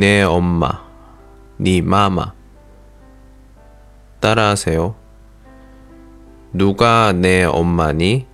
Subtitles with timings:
[0.00, 0.70] 내 엄마,
[1.60, 2.32] 니 네 마마.
[4.20, 4.94] 따라하세요.
[6.54, 8.26] 누가 내 엄마니?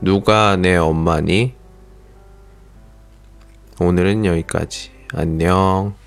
[0.00, 1.54] 누가 내 엄마니?
[3.80, 4.92] 오늘은 여기까지.
[5.14, 5.98] 안녕.